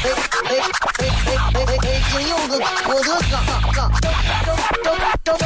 [0.00, 0.14] 哎哎
[0.48, 2.00] 哎哎哎哎！
[2.12, 2.52] 金柚子，
[2.86, 3.34] 我的嘎
[3.72, 4.14] 嘎，张
[4.84, 5.38] 张张张张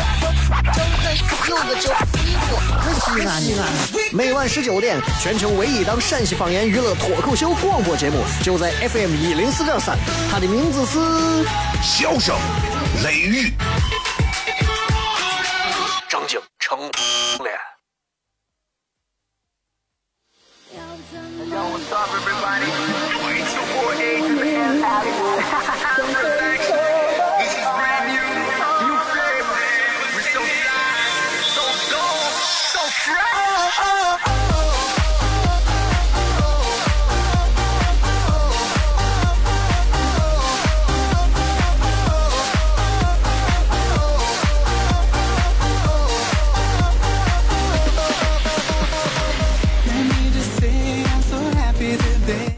[0.68, 1.12] 张
[1.48, 1.86] 柚子叫
[2.20, 2.44] 衣服，
[2.78, 3.62] 很西安西安。
[4.12, 9.96] 每晚十九点，全球唯一档陕西方言娱乐脱口秀广播节目，就在 FM 一零四点三，
[10.30, 10.98] 它的名字是
[11.82, 12.36] 《笑声
[13.02, 13.48] 雷雨》，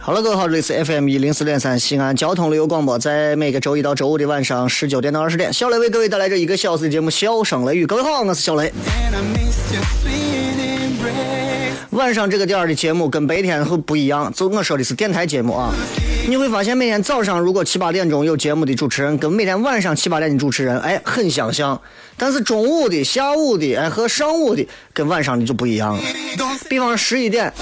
[0.07, 7.85] 好了，各位好，这里是 FM 一零四点三西安交通旅游广播，在每个周一到周五的晚上十九点到二十点，小雷为各位带来这一个小时的节目《笑声雷雨》。
[7.87, 8.71] 各位好，我是小雷。
[11.93, 15.73] 晚上这个点儿的节目跟白天会不一样，就我说的是电台节目啊。
[16.27, 21.81] 你会发现每天早上如果七八点钟有节目的主持人，跟每天晚上七八点的主持人，哎，很相像。
[22.17, 26.03] 但是中午的、下午的，哎，和上午的跟晚上的就不一样了。
[26.69, 27.53] 比方十一点。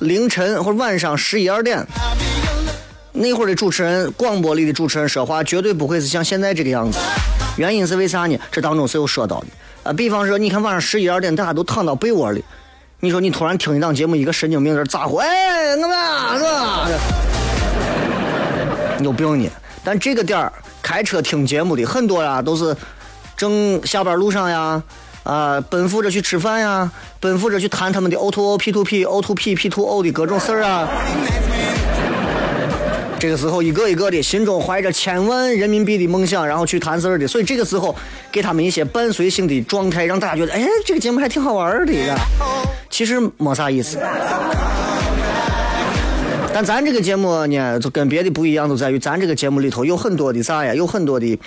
[0.00, 1.86] 凌晨或者晚上十一二点，
[3.12, 6.98] 那会儿的主持人，广播里的主持人说话绝对不会是像现在这个样子。
[7.56, 8.36] 原因是为啥呢？
[8.50, 9.46] 这当中是有说到的
[9.84, 9.92] 啊。
[9.92, 12.44] 比方说，你看晚上十一二点，大家都躺到被窝里，
[13.00, 15.16] 你说你突然听一档节目，一个神经病在咋呼？
[15.16, 16.88] 哎，我们是吧？
[19.04, 19.48] 有病呢！
[19.84, 22.76] 但这个点儿开车听节目的很多呀，都是
[23.36, 24.82] 正下班路上呀。
[25.22, 30.86] 啊，奔赴着去吃饭呀，奔赴着去谈他们的 O to O、P to P、O to P、P to O 的各种事儿啊。
[33.18, 37.26] 这个时候，一个一个的心中怀着千万人民币的梦想，然后去谈事儿的。
[37.26, 37.96] 所以这个时候，
[38.30, 41.92] 给他们一些伴随性的状态，让大家觉得，哎，这个节目还挺好玩的。
[42.90, 43.98] 其实没啥意思。
[46.54, 51.38] 但咱这个节目呢，就跟别的不一样，就在于咱这个节目里头有很多的啥呀，有很多的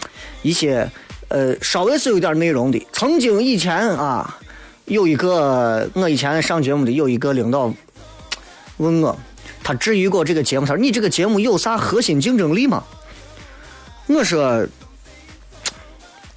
[0.42, 0.86] 一些。
[1.30, 2.88] 呃，稍微是有点内容的。
[2.94, 4.38] 曾经以前啊，
[4.86, 7.74] 有一个我以前上节目的有一个领导
[8.78, 9.18] 问我，
[9.62, 12.82] 他质疑过这个节目，他说你这个节目有啥核心竞争力吗？
[14.08, 14.66] 我说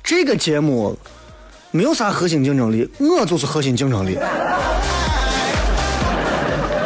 [0.03, 0.99] 这个节目
[1.71, 4.19] 没有啥核心竞争力，我就是核心竞争力。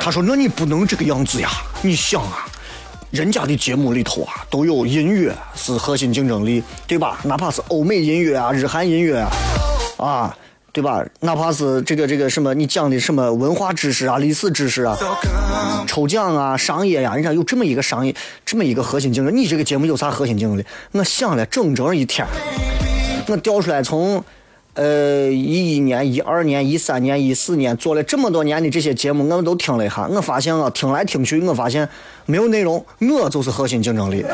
[0.04, 1.48] 他说那你不能这个样子呀，
[1.80, 2.46] 你想啊。
[3.10, 7.20] 人家的节目里头啊，都有音乐是核心竞争力，对吧？
[7.24, 9.30] 哪怕是欧美音乐啊、日韩音乐啊，
[9.96, 10.36] 啊，
[10.72, 11.02] 对吧？
[11.20, 14.94] 哪怕是这个这个什么，你讲的什么文化知识啊、历史知识啊、
[15.86, 19.34] 抽奖啊、商业呀，人家有这么一个商业，这么一个核心竞争。
[19.34, 20.66] 你这个节目有啥核心竞争力？
[20.92, 22.26] 我想了整整一天，
[23.26, 24.22] 我调出来从。
[24.74, 31.88] 呃，一一年、一二年、一三年、一四年做了这么多年的这些节目，我们都听了一下，我发现啊，听来听去，我发现
[32.26, 34.24] 没有内容，我就是核心竞争力，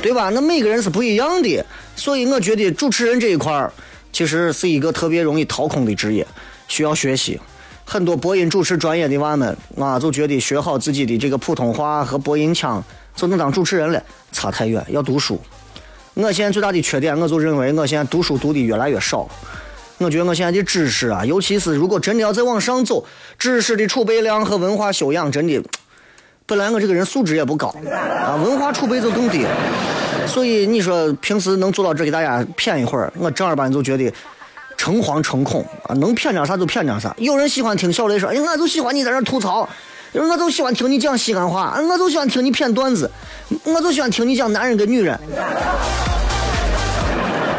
[0.00, 0.30] 对吧？
[0.30, 1.66] 那每个人是不一样的，
[1.96, 3.72] 所以我觉得主持人这一块儿
[4.12, 6.24] 其实是一个特别容易掏空的职业，
[6.68, 7.40] 需要学习。
[7.84, 12.80] 很多播音主持专业的娃们啊，就觉得学好自己的这个普通话和播音腔
[13.16, 15.40] 就能当主持人了，差太远，要读书。
[16.14, 19.26] 我现在最大的缺点，我就认为我现在读书读的越来越少。
[19.96, 23.02] 我觉得我现在的知识啊，尤其是如果真的要再往上走，
[23.38, 25.62] 知识的储备量和文化修养真的，
[26.44, 29.46] 本来我这个人素质也不高啊，文化储备就更低。
[30.26, 34.12] 所以你说平时能做到这给大家谝一会儿，我正儿八经就觉得
[34.76, 37.14] 诚惶诚恐啊，能谝点啥就谝点啥。
[37.16, 39.66] 有人喜欢听小雷说，哎，我就喜欢你在那吐槽。
[40.12, 43.10] 我就喜欢听你讲西安话，我就喜欢听你谝段子，
[43.64, 45.18] 我就喜欢听你讲男人跟女人。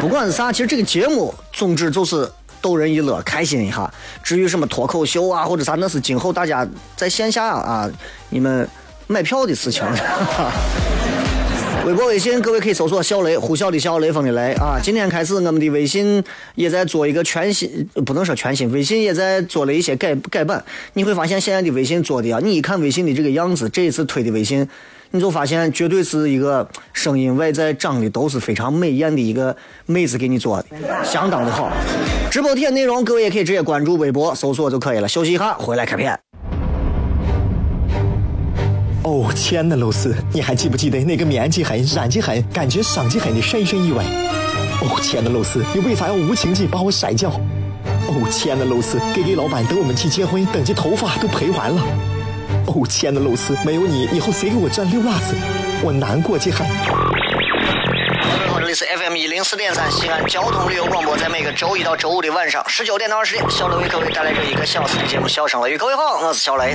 [0.00, 2.30] 不管是啥，其实这个节目宗旨就是
[2.60, 3.90] 逗人一乐，开心一下。
[4.22, 7.90] 至于什么脱口秀啊或者啥，那是今后大家在线下啊
[8.28, 8.68] 你们
[9.06, 9.82] 买票的事情。
[9.82, 10.52] 哈哈
[11.82, 14.80] 微博、微信，各位可以搜索“小雷”，呼啸的小雷锋的雷啊！
[14.82, 16.22] 今天开始，我们的微信
[16.54, 20.64] 也在做一个全新，不能说全新，微信也在做了一些改改版。
[20.94, 24.66] 你会发现，现在的微信做的啊，你一看微信的这个样子，这一次推的微信，
[25.10, 29.54] 你就发现绝对是一个声音外在长得都是非常美艳的一个
[29.84, 31.70] 妹子给你做的，相当的好。
[32.30, 35.06] 直播贴内容各位也可以直接关注微博搜索就可以了。
[35.06, 36.18] 休息一下，回来开片。
[39.04, 44.02] 哦，亲爱的露丝，你还记不记得那个面积狠、染技狠、感觉伤及狠的深深意外？
[44.80, 47.28] 哦，亲爱的露丝，你为啥要无情地把我甩掉？
[48.08, 51.82] 哦，亲爱的露丝给给老板等我们去结婚，等这头发都赔完了。
[52.66, 55.34] 哦，亲爱的露丝，没有你，以后谁给我赚六辣子？
[55.82, 56.66] 我难过极狠。
[56.66, 65.74] 各位好，这里是 FM 一零四点三西安交通旅游广播，在每个周一到周五的晚上十九点到二十点，小雷为各位带来这一个小时的节目《笑声雷雨》。
[65.78, 66.74] 各位好，我是小雷。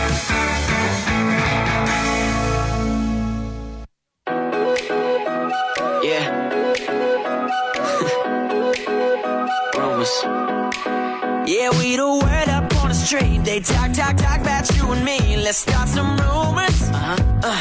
[13.51, 15.35] They talk, talk, talk about you and me.
[15.35, 16.87] Let's start some rumors.
[16.87, 17.17] Uh-huh.
[17.43, 17.59] Uh,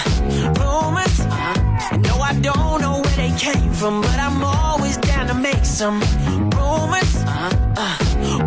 [0.63, 1.19] rumors.
[1.19, 1.97] Uh-huh.
[2.07, 5.99] No, I don't know where they came from, but I'm always down to make some
[6.55, 7.11] rumors.
[7.27, 7.51] Uh-huh.
[7.77, 7.99] Uh,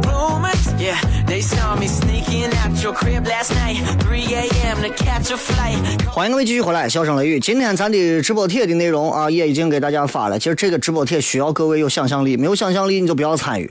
[0.08, 0.72] rumors.
[0.80, 0.98] Yeah,
[1.28, 3.76] they saw me sneaking out your crib last night.
[4.04, 4.82] 3 a.m.
[4.82, 6.02] to catch a flight.
[6.10, 7.42] 欢迎各位继续回来，笑声雷雨。
[7.42, 10.40] 今天咱的直播帖的内容啊，也已经给大家发了。
[10.40, 13.70] 其实这个直播帖需要各位有想象力，没有想象力你就不要参与。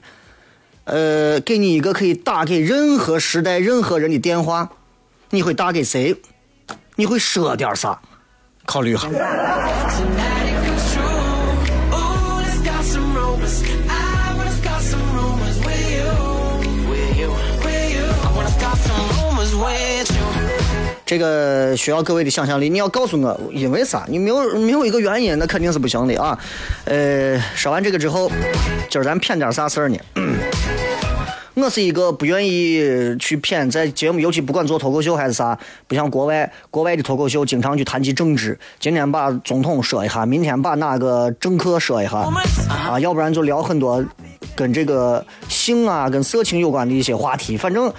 [0.85, 4.69] 呃，给你一个可以打给任何时代任何人的电话，
[5.31, 6.17] 你会打给谁？
[6.97, 8.01] 你会说点啥？
[8.67, 9.09] 考虑一下。
[21.13, 24.03] 这个需要各位的想象力，你要告诉我因为啥？
[24.09, 26.39] 你没有没有一个原因，那肯定是不行的啊。
[26.87, 28.31] 呃，说完这个之后，
[28.89, 29.99] 今儿咱谝点啥事儿呢？
[31.53, 32.79] 我是一个不愿意
[33.19, 42.27] 去谝，在节目，尤其不管做脱口秀还是啥，不像国外，国外的脱口秀经常去谈及政治，今天把总统说一下，明天把哪个政客说一下，
[42.71, 44.03] 啊，要不然就聊很多
[44.57, 47.93] 跟这个性啊、跟色情有关的一些话题，反正。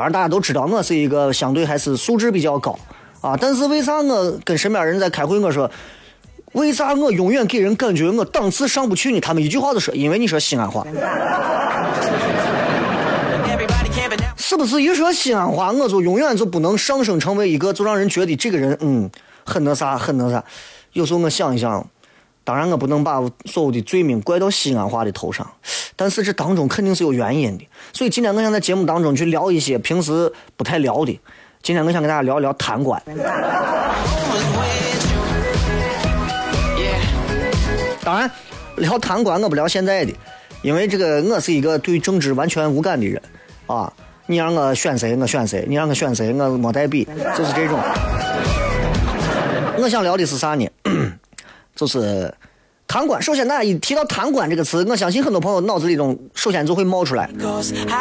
[0.00, 2.74] 当然，大家都知道我是一个相对还是素质比较高
[3.20, 5.70] 啊，但是为啥我跟身边人在开会，我说
[6.52, 9.20] 为啥我永远给人感觉我档次上不去呢？
[9.20, 10.86] 他们一句话就说，因为你说西安话，
[14.38, 14.80] 是不是？
[14.80, 19.10] 一说西安话，我就永远就不能上升成为一个，就让人觉得这个人嗯
[19.44, 20.42] 很那啥，很那啥。
[20.94, 21.86] 有时候我想一想，
[22.42, 25.46] 当然我不能把所有的罪名怪到西安话的头上，
[26.00, 27.68] 但是这当中肯定是有原因的。
[27.92, 31.20] 所以今天我想在节目当中去聊一些平时不太聊的。
[31.62, 32.98] 今天我想跟大家聊一聊贪官。
[38.02, 38.30] 当然，
[38.76, 40.14] 聊贪官我不聊现在的，
[40.62, 43.20] 因为这个我是一个对政治完全无感的人
[43.66, 43.92] 啊。
[44.24, 47.06] 你让我选谁，我选谁；你让我选谁，我没带笔，
[47.36, 47.78] 就是这种。
[49.76, 50.66] 我想聊的是啥呢？
[51.76, 52.32] 就是
[52.90, 53.22] 贪官。
[53.22, 57.30] 首先，大家一提到贪官这个词，我相信很多朋友脑子里中首先就会冒出来，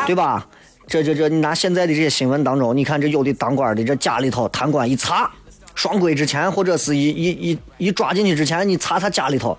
[0.08, 0.48] 对吧？
[0.88, 5.30] 这这这，你拿现在的这些新闻当中，你看这有的当官的，这家里头贪官一查，
[5.76, 9.56] 双规之前或者是一一一一抓进去之前，你查他家里头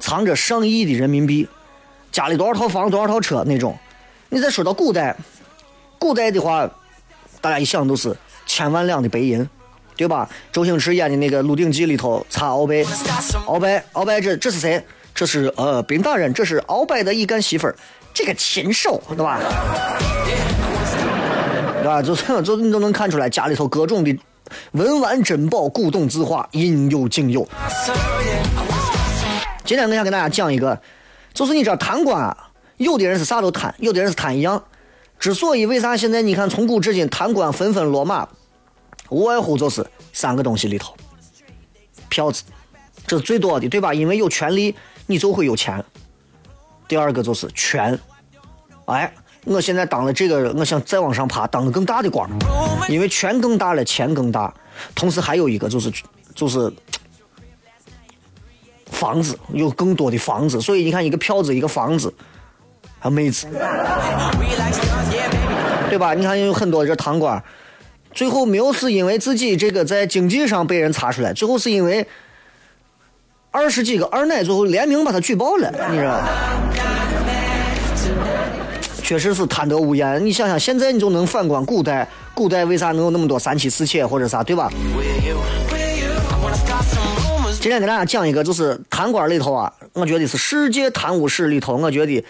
[0.00, 1.46] 藏着上亿的人民币，
[2.10, 3.76] 家里多少套房多少套车那种。
[4.30, 5.14] 你再说到古代，
[5.98, 6.66] 古代的话，
[7.42, 9.46] 大家一想都是千万两的白银，
[10.02, 10.28] 对吧？
[10.50, 12.82] 周星驰演的那个《鹿鼎记》里头查鳌拜，
[13.46, 14.84] 鳌拜，鳌拜这这是谁？
[15.14, 17.76] 这是呃兵大人，这是鳌拜的一干媳妇儿，
[18.12, 19.38] 这个禽兽，对吧？
[21.78, 22.02] 对吧？
[22.02, 24.18] 就 就你都能看出来，家里头各种的
[24.72, 27.46] 文玩珍宝、古董字画，应有尽有。
[29.64, 30.80] 今天我想跟大家讲一个，
[31.32, 32.36] 就是你知道贪官啊，
[32.78, 34.60] 有的人是啥都贪，有的人是贪一样。
[35.20, 38.28] 之所以为啥现在你看从古至今贪官纷纷落马，
[39.08, 40.94] 无外乎就是三个东西里头，
[42.08, 42.42] 票子，
[43.06, 43.92] 这是最多的，对吧？
[43.92, 44.74] 因为有权利，
[45.06, 45.84] 你就会有钱。
[46.88, 47.98] 第二个就是权，
[48.86, 49.12] 哎，
[49.44, 52.28] 我现在当了这个，我想再往上爬，当个更大的官，
[52.88, 54.52] 因为权更大了，钱更大。
[54.94, 55.92] 同时还有一个就是
[56.34, 56.72] 就是
[58.86, 62.12] 房子，有更多的房子，所以你看一个票子，一个房子，
[62.98, 63.46] 还妹子，
[65.88, 66.14] 对吧？
[66.14, 67.42] 你看有很多这贪官，
[68.12, 72.06] 最后没有是因为自己这个在经济上被人查出来，最后是因为
[73.50, 76.28] 二十几个二奶最后联名把他举报了，你知道吗？
[79.02, 80.24] 确实是贪得无厌。
[80.24, 84.70] 你想想，现在你就能反观古代，古代为啥能有那么多三妻四妾或者啥，对吧.
[87.60, 92.24] 今天给大家讲一个，就是贪官里头啊，我觉得是世界贪污史里头，我觉得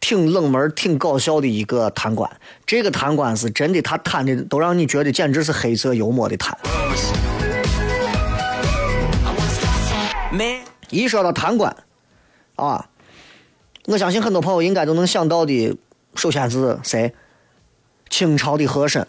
[0.00, 2.30] 挺冷门、挺搞笑的一个贪官。
[2.66, 6.56] 这个贪官是真的，他贪的都让你觉得简直是黑色幽默的贪。
[10.90, 11.76] 一说到贪官，
[12.56, 12.88] 啊，
[13.84, 15.76] 我相信很多朋友应该都能想到的，
[16.14, 17.12] 首先是谁？
[18.08, 19.06] 清朝的和珅，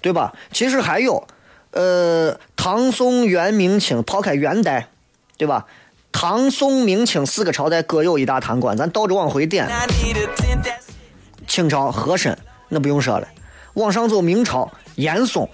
[0.00, 0.34] 对吧？
[0.52, 1.26] 其实还有，
[1.72, 4.88] 呃，唐宋元明清，抛开元代，
[5.36, 5.66] 对吧？
[6.10, 9.68] 唐宋明清四个朝代各有一大贪官，咱倒着往回点。
[11.46, 12.36] 清朝和珅
[12.68, 13.28] 那不用说了，
[13.74, 15.48] 往上走明朝严嵩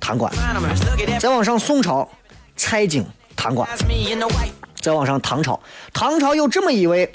[0.00, 0.32] 贪官，
[1.18, 2.08] 再往上宋朝
[2.56, 3.68] 蔡京贪官，
[4.80, 5.60] 再往上唐朝，
[5.92, 7.12] 唐朝有这么一位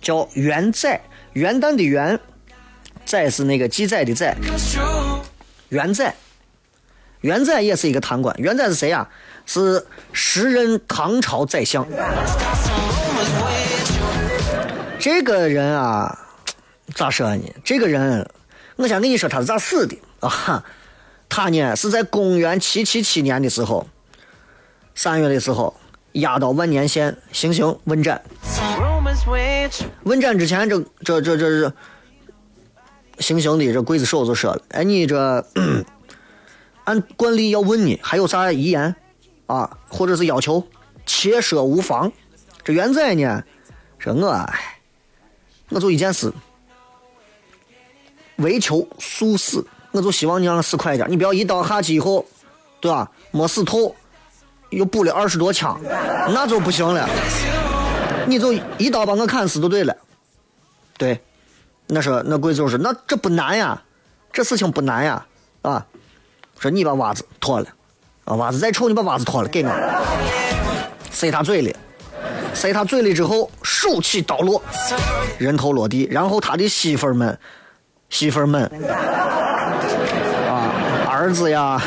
[0.00, 1.00] 叫元载，
[1.34, 2.18] 元旦的元，
[3.04, 4.36] 载是那个记载的载，
[5.68, 6.14] 元载，
[7.20, 8.34] 元载也是一个贪官。
[8.38, 9.08] 元载是谁呀、
[9.48, 11.86] 是时任唐朝宰相。
[14.98, 16.18] 这个人啊，
[16.94, 17.42] 咋说呢？
[17.64, 18.28] 这个人，
[18.76, 20.62] 我先跟你说他是咋死的啊？
[21.30, 23.88] 他呢是在公元七七七年的时候，
[24.94, 25.74] 三月的时候，
[26.12, 28.20] 押到万年县行刑问斩。
[30.02, 31.72] 问斩之前，这这这这这
[33.18, 35.46] 行刑的这刽子手就说了：“哎，你这
[36.84, 38.94] 按惯例要问你还有啥遗言
[39.48, 40.64] 啊，或者是要求，
[41.04, 42.10] 切舍无妨。”
[42.62, 43.42] 这元载呢，
[43.98, 44.48] 说我，
[45.70, 46.32] 我就一件事，
[48.36, 52.24] 为求速死，我就希望你让我死快一点，你不要一刀下去以后，
[52.80, 53.10] 对吧？
[53.30, 53.94] 没死透，
[54.70, 57.08] 又补了二十多枪，那就不行了。
[58.26, 59.96] 你就一刀把我砍死就对了。
[60.98, 61.18] 对，
[61.86, 63.82] 那说那贵族说那这不难呀，
[64.30, 65.26] 这事情不难呀，
[65.62, 65.86] 啊，
[66.58, 67.66] 说你把袜子脱了，
[68.28, 69.70] 啊袜子再臭你把袜子脱了给我，
[71.10, 71.74] 塞他嘴里，
[72.52, 74.62] 塞他嘴里之后手起刀落，
[75.38, 77.38] 人头落地，然后他的媳妇儿们，
[78.10, 78.70] 媳妇儿们，
[80.46, 81.82] 啊儿子呀。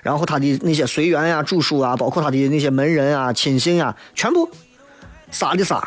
[0.00, 4.48] 然后他的那些随员呀、主属啊，包括他的那些门人啊、亲信呀，全部
[5.30, 5.86] 杀的杀，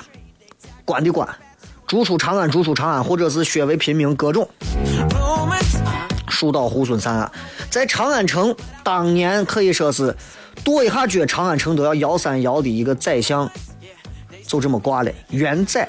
[0.86, 1.28] 关的关，
[1.88, 4.48] 逐出长安，逐出长安，或者是削为平民，各种。
[6.32, 7.32] 树倒猢狲散啊！
[7.70, 10.16] 在长安城当年可以说是
[10.64, 13.48] 跺一下脚，长安城都要摇三摇的一个宰相，
[14.48, 15.12] 就这么挂了。
[15.30, 15.88] 元载，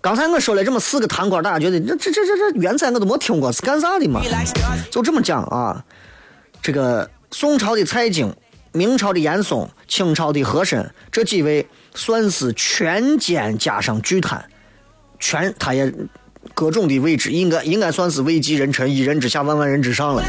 [0.00, 4.20] 刚才我说了这么四个贪官，大家觉得这这这这这元载我都没听过是干啥的嘛？
[4.90, 5.84] 就这么讲啊，
[6.60, 8.34] 这个宋朝的蔡京、
[8.72, 14.44] 明朝的严嵩、清朝的和珅这几位算是权奸加上巨贪，
[15.18, 15.92] 全他也
[16.58, 20.24] 各种的位置，应该应该算是位极人臣，一人之下，万万人之上了，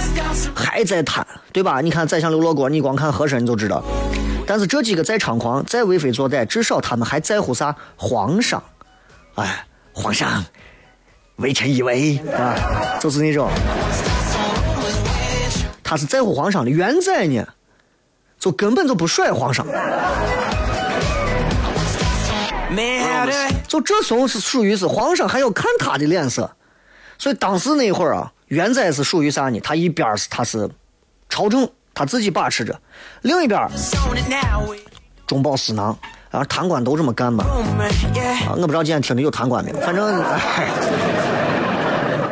[0.56, 1.82] 还在贪，对吧？
[1.82, 3.84] 你看宰相刘罗锅，你光看和珅你就知道。
[4.46, 7.76] 但是这几个再猖狂、再为非作歹，至少他们还在乎啥？
[7.96, 8.62] 皇上，
[9.38, 10.46] 哎，皇上，
[11.38, 12.54] 微臣以为啊，
[13.00, 13.50] 就是那种。
[15.84, 16.70] 他是在乎皇上的。
[16.70, 17.44] 元载呢，
[18.38, 19.66] 就根本就不甩皇上，
[23.68, 26.50] 就这种是属于是皇上还要看他的脸色。
[27.18, 29.60] 所以当时那会儿啊，元载是属于啥呢？
[29.60, 30.70] 他一边儿是他是
[31.28, 32.74] 朝政，他自己把持着；
[33.24, 33.70] 另一边儿
[35.28, 35.98] 中饱私囊。
[36.32, 37.44] 然后贪官都这么干嘛？
[37.44, 40.68] 啊，我不知道今天听的有贪官没有，反正，哎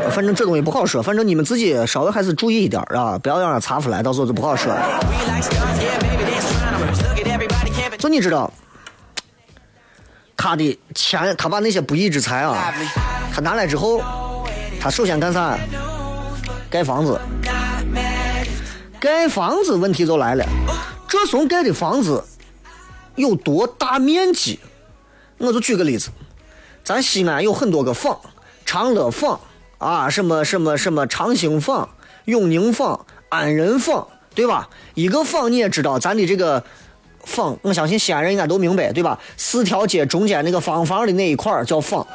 [0.14, 5.00] 反正这东西不好说，反正你们自己稍微还是注意一点啊，不要让人查出来，到时候就不好说了。
[7.98, 8.54] 就你知道，
[10.38, 12.74] 他的钱，他把那些不义之财啊，
[13.34, 14.02] 他拿来之后，
[14.80, 15.58] 他首先干啥？
[16.70, 17.20] 盖房子。
[19.00, 20.46] 盖房子问题就来了，
[21.08, 22.24] 这怂盖的房子
[23.16, 24.60] 有多大面积？
[25.38, 26.10] 我就举个例子，
[26.84, 28.20] 咱西安有很多个坊，
[28.66, 29.40] 长乐坊
[29.78, 31.88] 啊，什么什么什么长兴坊、
[32.26, 34.68] 永宁坊、安仁坊，对吧？
[34.96, 36.64] 一个坊你也知道，咱的这个
[37.28, 39.20] 坊，我相信西安人应该都明白，对吧？
[39.36, 42.08] 四条街中间那个方房的那一块儿叫坊。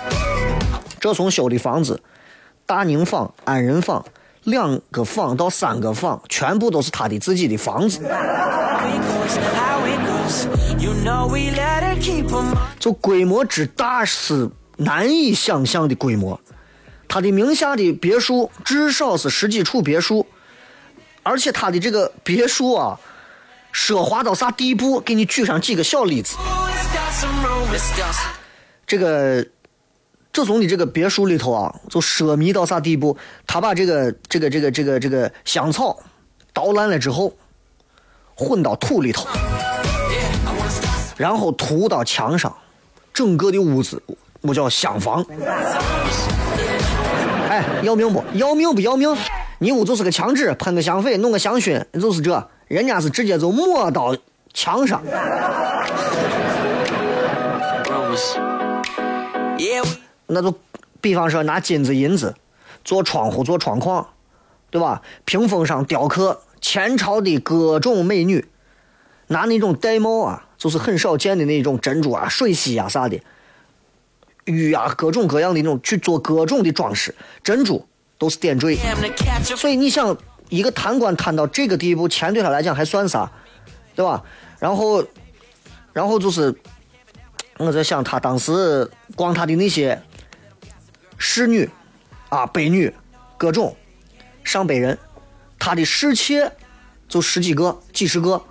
[0.99, 2.01] 这从修的房子，
[2.67, 4.05] 大宁坊、安仁坊
[4.45, 8.01] 两个坊到三个坊，全部都是他的自己的房子，
[12.81, 16.41] 就规模之大是难以想象的规模。
[17.07, 20.27] 他的名下的别墅至少是十几处别墅，
[21.23, 22.99] 而且他的这个别墅啊，
[23.73, 25.01] 奢华到啥地步？
[25.01, 26.37] 给你举上几个小例子。
[28.87, 29.47] 这个
[30.33, 33.17] 这从的这个别墅里头啊，就奢靡到啥地步？
[33.47, 35.99] 他把这个这个这个这个这个香草
[36.53, 37.33] 捣烂了之后，
[38.35, 39.27] 混到土里头，
[41.17, 42.55] 然后涂到墙上，
[43.15, 44.03] 整个的屋子
[44.43, 45.25] 我叫香房。
[47.49, 49.17] 哎，要命不要命不要命？
[49.59, 52.51] 你屋就是个墙纸，喷个香水，弄个香薰，就是这。
[52.73, 54.17] 人家是直接就抹到
[54.55, 55.03] 墙上。
[60.27, 60.55] 那就
[60.99, 62.35] 比方说拿金子银子
[62.83, 64.09] 做窗户做窗框，
[64.71, 65.03] 对吧？
[65.27, 68.43] 屏风上雕刻前朝的各种美女，
[69.27, 73.21] 拿那种玳瑁啊，就是很少见的那种珍珠啊、水洗啊啥的，
[74.47, 77.15] 玉啊，各种各样的那种去做各种的装饰，
[77.45, 77.87] 珍珠
[78.17, 78.79] 都是点缀。
[79.43, 80.17] 所以你想，
[80.53, 83.33] 一个贪官贪到这个地步，钱对他来讲还算啥，
[83.95, 84.23] 对吧？
[84.59, 85.03] 然后，
[85.95, 86.55] 然后就是
[87.57, 90.01] 我在想，他当时光他的那些。
[91.17, 91.71] 侍女，
[92.29, 92.93] 啊，婢女，
[93.39, 93.75] 各种
[94.45, 94.99] 上百人，
[95.57, 96.53] 他的侍妾
[97.09, 98.43] 就十几个、几十个，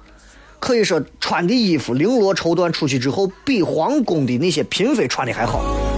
[0.57, 5.90] 可以说穿的衣服绫罗绸缎出去之后，比皇宫的那些嫔妃穿的还好。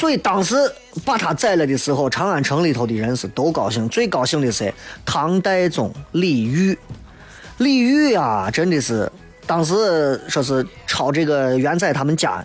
[0.00, 0.56] 所以当时
[1.04, 4.72] 把他宰了的时候，长安城里头的人是都高兴，最高兴的是
[5.04, 6.74] 唐代宗李煜。
[7.58, 9.12] 李煜啊，真的是
[9.46, 12.42] 当时说是抄这个元载他们家，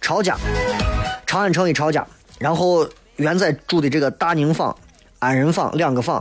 [0.00, 0.36] 抄家。
[1.24, 2.04] 长安城一抄家，
[2.40, 4.76] 然后元载住的这个大宁坊、
[5.20, 6.20] 安仁坊两个坊，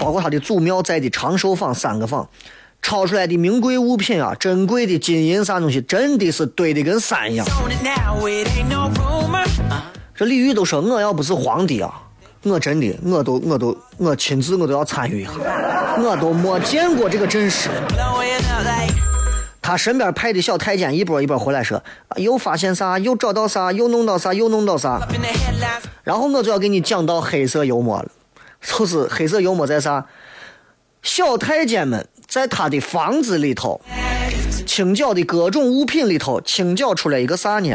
[0.00, 2.26] 包括他的祖庙在的长寿坊三个坊，
[2.80, 7.46] 抄出来的名贵物品啊，珍贵的金银啥东西，真的是堆的跟山一样。
[10.16, 11.92] 这李煜都说，我要不是皇帝啊，
[12.42, 15.32] 我真的我都我都我亲自我都要参与一下，
[15.98, 17.68] 我都没见过这个阵势。
[19.60, 21.82] 他身边派的小太监一波一波回来说，
[22.16, 25.06] 又发现啥，又找到啥，又弄到啥，又弄到啥。
[26.02, 28.08] 然后我就要给你讲到黑色幽默了，
[28.62, 30.06] 就是黑色幽默在啥？
[31.02, 33.80] 小太监们在他的房子里头
[34.76, 37.74] 清剿的各种物品里头清剿出来一个啥呢？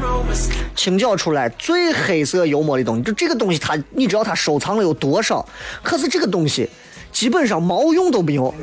[0.75, 5.43] 清剿出来最黑色幽默的东西，就这个东西，他你知道他收藏了有多少？
[5.81, 6.69] 可是这个东西
[7.11, 8.53] 基本上毛用都没有。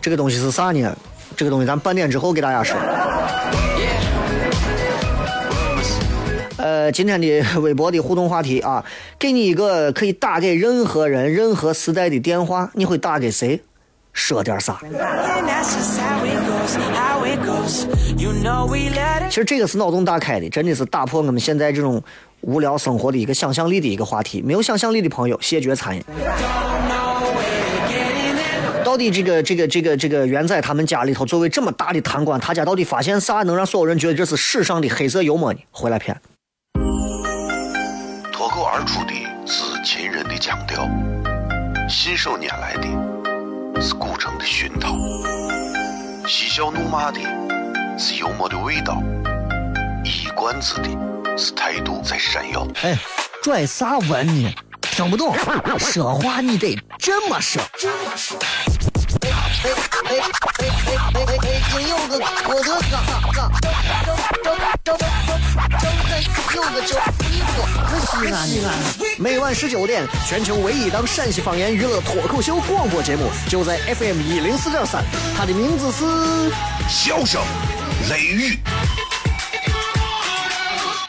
[0.00, 0.96] 这个东西是啥呢？
[1.36, 2.76] 这个东西咱半点之后给大家说。
[6.58, 8.84] 呃，今天的微博的互动话题啊，
[9.18, 13.60] 给你一个可以打给任何人、任何时代的电话，你会打给谁？
[14.14, 14.80] 说点啥？
[19.28, 22.02] 其实这个是脑洞大开的，真的是打破我们现在这种
[22.42, 24.40] 无聊生活的一个想象力的一个话题。
[24.40, 26.04] 没有想象力的朋友，谢绝参与。
[28.84, 35.58] 到底这个这个这个这个元宰他们家里头作为这么大的贪官，他家到底发现啥能让所有人觉得这是史上的黑色幽默呢？
[35.72, 36.16] 回来片。
[38.32, 39.12] 脱口而出的
[39.44, 40.88] 是秦人的腔调，
[41.88, 42.86] 信手拈来的
[43.86, 44.96] 是古城的熏陶，
[46.26, 47.20] 嬉笑怒骂的
[47.98, 49.02] 是幽默的味道，
[50.02, 50.88] 一冠子的
[51.36, 52.66] 是态度在闪耀。
[52.82, 52.96] 哎，
[53.42, 54.54] 拽啥文呢？
[54.80, 55.36] 听不懂，
[55.78, 57.62] 说话你得这么说。
[59.64, 60.12] 哎哎
[61.14, 61.54] 哎哎！
[61.70, 62.12] 金柚子，
[62.46, 63.00] 我的嘎
[63.32, 63.72] 嘎，张
[64.44, 64.98] 张张张张
[66.52, 66.92] 张个叫
[67.24, 67.52] 衣服，
[67.86, 68.68] 可西安西安。
[69.18, 75.02] 每晚十九点，全球唯一档陕西方言娱乐脱口秀广播节目，就在 FM 一零四点三，
[75.34, 76.04] 它的名字是
[76.86, 77.40] 《笑声
[78.10, 78.50] 雷雨》。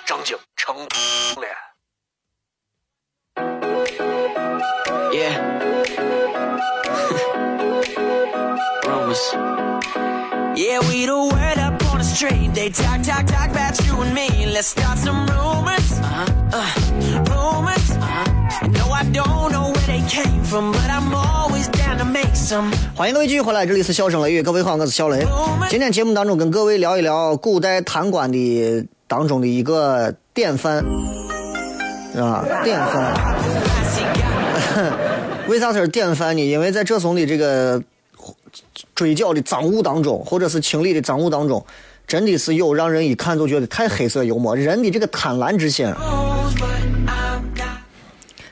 [0.06, 0.76] 张景成。
[22.95, 25.25] 欢迎各位继续回来，这里是笑声雷雨，各位好，我是小雷。
[25.69, 30.84] 今天节目当中跟各位聊一聊古代贪官的当中的一个典范，
[32.17, 33.13] 啊，典范。
[35.47, 36.41] 为啥是典范呢？
[36.41, 37.82] 因为在这种的这个。
[38.95, 41.63] 追缴的赃物当中，或者是清理的赃物当中，
[42.08, 44.55] 真的是有让人一看就觉得太黑色幽默。
[44.55, 45.93] 人的这个贪婪之心，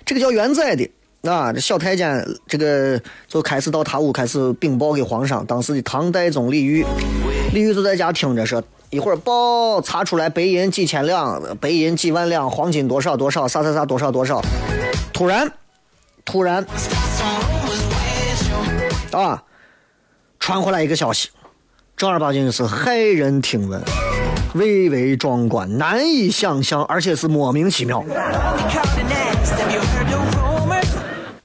[0.05, 0.87] 这个叫元载的
[1.23, 5.45] 啊，这小太监这个就开始到他屋开始禀报给皇上。
[5.45, 6.85] 当时的唐代宗李煜，
[7.53, 14.41] 李煜就在家听着说，一会儿报查出来白银几千两，白银几万两，黄金多少多少，啥啥啥多少多少。
[15.13, 15.49] 突然，
[16.25, 16.65] 突然，
[19.13, 19.41] 啊！
[20.45, 21.29] 传回来一个消息，
[21.95, 23.81] 正儿八经是骇人听闻，
[24.53, 28.03] 蔚为壮观，难以想象，而且是莫名其妙。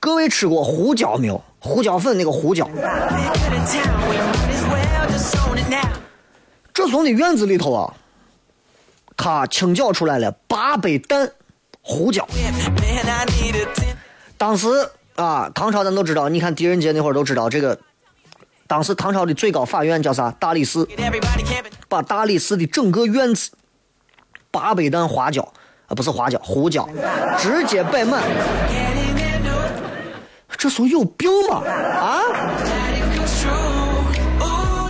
[0.00, 1.40] 各位吃过胡椒没有？
[1.60, 2.68] 胡椒粉那个胡椒，
[6.74, 7.94] 这从的院子里头啊，
[9.16, 11.30] 他清剿出来了八百担
[11.82, 12.26] 胡椒。
[14.36, 14.66] 当时
[15.14, 17.78] 啊，唐朝咱都知道，你看狄仁杰那会儿都知道这个
[18.68, 20.30] 当时唐朝的最高法院叫啥？
[20.38, 20.86] 大理寺，
[21.88, 23.50] 把大理寺的整个院子
[24.50, 25.42] 八百担花椒
[25.86, 26.86] 啊，不是花椒，胡椒，
[27.38, 28.22] 直接摆满。
[30.58, 31.62] 这时候有病吗？
[31.64, 32.20] 啊，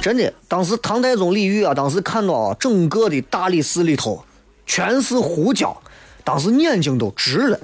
[0.03, 4.25] 真的，当时唐太宗李煜啊，当时看到，整个的大理寺里头
[4.67, 5.81] 全是胡椒，
[6.25, 7.61] 当时眼睛都直了。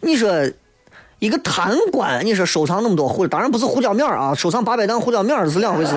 [0.00, 0.30] 你说
[1.18, 5.94] 一个贪官，你说收藏那么多胡，当然不是胡椒面啊，收藏八百担胡椒面是两回事。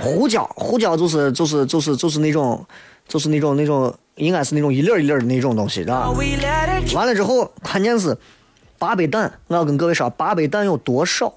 [0.00, 2.64] 胡椒，胡椒就是就是就是就是那种，
[3.08, 6.10] 就是那种那种，应该是那种一粒一粒的那种东西，是吧？
[6.94, 8.16] 完了之后，关键是
[8.78, 11.32] 八百担，我要跟各位说，八百担有多少？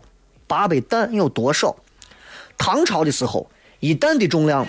[0.47, 1.75] 八百担有多少？
[2.57, 4.65] 唐朝的时候，一担的重量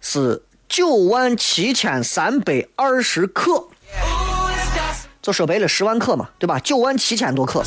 [0.00, 3.68] 是九万七千三百二十克，
[5.22, 6.58] 就说白了十万克嘛，对吧？
[6.58, 7.62] 九万七千多克，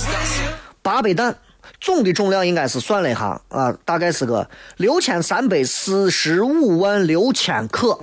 [0.83, 1.35] 八百担。
[1.81, 7.99] 总的重量应该是算了一下啊，大概是个六千三百四十五万六千克，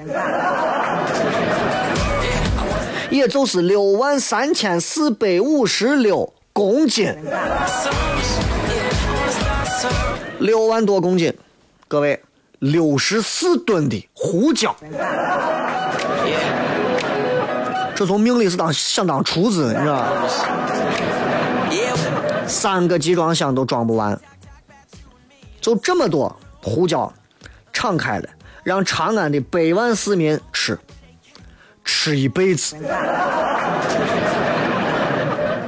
[3.09, 7.17] 也就是六万三千四百五十六公斤，
[10.39, 11.33] 六万多公斤，
[11.87, 12.21] 各位，
[12.59, 14.75] 六十四吨的胡椒
[16.27, 16.52] ，Yeah.
[18.03, 20.11] 这从命里是当想当厨子，你知道吧？
[22.49, 24.21] 三个集装箱都装不完，
[25.61, 27.13] 就这么多胡椒，
[27.73, 28.29] 敞开了，
[28.65, 30.77] 让长安的百万市民吃，
[31.85, 32.75] 吃一辈子，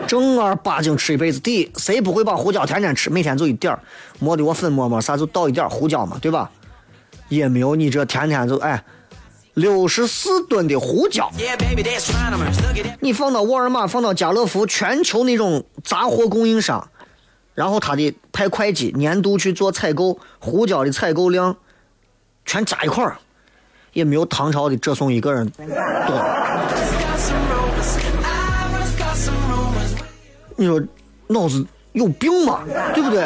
[0.09, 1.39] 正儿八经吃一辈子。
[1.39, 3.09] 第一，谁不会把胡椒天天吃？
[3.09, 3.79] 每天就一点儿，
[4.19, 6.51] 磨的我粉磨磨啥就倒一点胡椒嘛，对吧？
[7.29, 8.83] 也没有你这天天就哎，
[9.55, 11.31] 六十四吨的胡椒。
[13.01, 16.89] 你放到沃尔玛，放到家乐福，全球那种杂货供应商，
[17.55, 21.57] 然后他的派会计年度去做采购胡椒的采购量，
[22.45, 23.17] 全加一块儿，
[23.93, 25.65] 也没有唐朝的这送一个人多。
[30.57, 30.81] 你说
[31.27, 32.63] 脑子有病吗？
[32.95, 33.25] 对不对？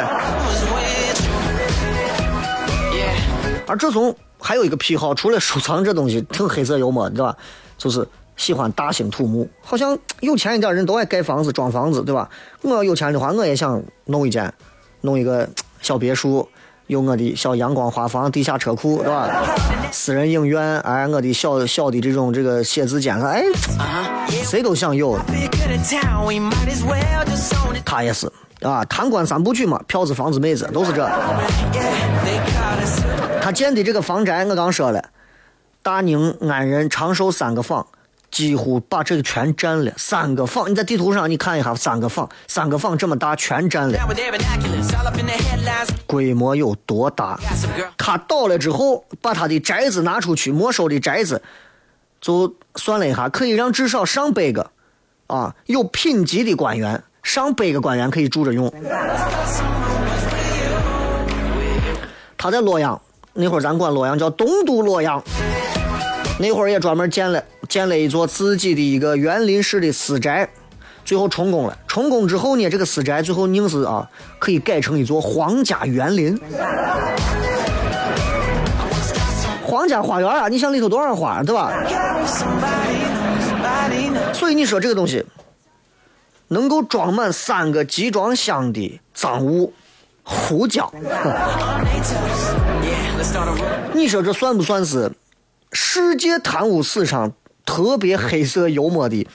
[3.67, 7.37] 而这从还有一个癖好，除了收藏这东西，挺黑色幽默，你知道吧？
[7.77, 9.47] 就是喜欢大兴土木。
[9.61, 12.29] 好像有钱一点人都爱盖房子、装房子，对吧？
[12.61, 14.51] 我要有钱的话，我也想弄一间，
[15.01, 15.47] 弄一个
[15.81, 16.47] 小别墅，
[16.87, 19.29] 有我的小阳光花房、地下车库，对吧？
[19.91, 23.43] 私人影院，哎，我的小小的这种这个写字间，哎，
[24.43, 25.19] 谁都想有。
[27.85, 31.09] 他也是啊，贪官三部曲嘛，票子、房子、妹子都是这。
[33.49, 35.03] 他建的这个房宅，我刚说了，
[35.81, 37.87] 大宁、安仁、长寿三个坊，
[38.29, 39.91] 几乎把这个全占了。
[39.97, 43.97] 三个坊，你在地图上你看一下，三个坊，三个坊这么大，全占了.
[46.05, 47.39] 规模有多大.
[47.97, 51.41] 他倒了之后，把他的宅子拿出去，没收的宅子，
[52.21, 54.69] 就算了一下，可以让至少上百个
[55.25, 58.71] 啊有品级的官员，上百个官员可以住着用。
[62.37, 63.01] 他在洛阳，
[63.33, 65.23] 那会儿咱管洛阳叫东都洛阳，
[66.39, 70.49] 那会儿也专门建了建了一座自己的一个园林式的私宅，
[71.05, 71.77] 最后成功了。
[71.87, 76.39] 成功之后呢，这个私宅最后硬是啊可以改成一座皇家园林。
[79.63, 81.71] 皇家花园啊，你想里头多少花，对吧？
[84.33, 85.23] 所以你说这个东西
[86.47, 89.71] 能够装满三个集装箱的赃物，
[90.31, 90.87] 胡讲。
[93.93, 95.11] 你说这算不算是
[95.71, 97.33] 世界贪污史上
[97.65, 99.27] 特别黑色幽默的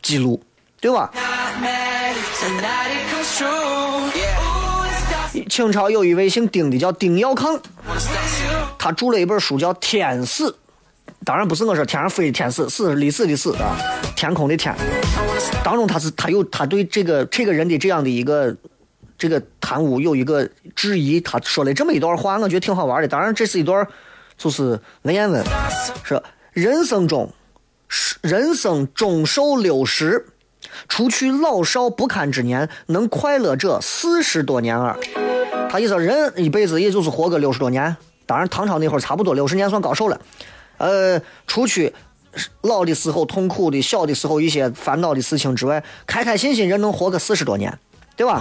[0.00, 0.42] 记录，
[0.80, 1.12] 对吧？
[5.50, 7.60] 清朝有一位姓丁的叫丁耀康，
[8.78, 10.54] 他著了一本书叫天使，
[11.22, 13.76] 当然不是我说天上飞的天使，是历史的史啊，
[14.16, 14.74] 天空的天。
[15.62, 18.56] 当中他是他有他对这个这个人的这样的一个。
[19.20, 23.06] 这个贪污有一个质疑，他说了这么一段话，我觉得挺好玩的。
[23.06, 23.86] 当然这是一段
[24.38, 25.44] 就是文言文，
[26.02, 26.22] 是
[26.54, 27.30] 人生中
[28.22, 30.24] 人生终寿六十，
[30.88, 34.98] 除去老少不堪之年，能快乐者四十多年耳。
[35.70, 40.18] 他意思人一辈子也就是活个六十多年，当然唐朝那会儿差不多六十年算高寿了。
[40.78, 41.92] 呃，除去
[42.62, 47.78] 老的时候痛苦的、小的时候一些烦恼的事情之外，开开心心人能活个四十多年。
[48.16, 48.40] 对吧？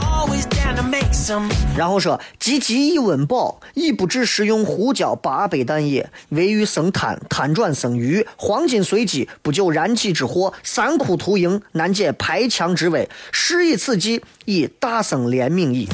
[1.78, 6.10] 然后说：“积极以温饱，以不止食用胡椒八百担也。
[6.30, 8.26] 唯欲生贪，贪转生愚。
[8.36, 10.54] 黄金随机，不救燃起之祸。
[10.64, 13.10] 三窟屠营，难解排墙之危。
[13.32, 15.88] 事以此计，以大生怜悯矣。”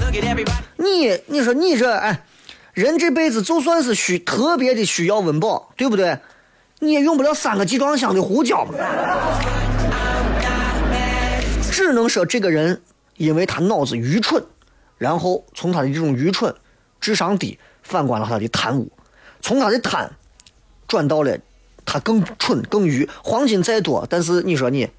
[0.78, 2.24] 你，你说你这，哎，
[2.74, 6.18] 人这辈子就算是需特别的需要温饱，对不对？
[6.80, 8.68] 你也用不了三个集装箱的胡椒，
[11.72, 12.82] 只能说这个人。
[13.18, 14.44] 因为他脑子愚蠢，
[14.98, 16.54] 然后从他的这种愚蠢、
[17.00, 18.92] 智商低，反观了他的贪污，
[19.42, 20.12] 从他的贪
[20.88, 21.38] 转到了
[21.86, 23.10] 他更蠢、更愚。
[23.24, 24.90] 黄金再多，但是你说你